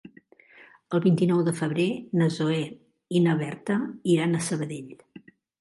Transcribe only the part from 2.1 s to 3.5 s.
na Zoè i na